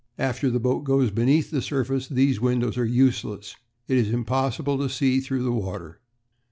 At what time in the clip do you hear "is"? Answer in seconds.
3.99-4.09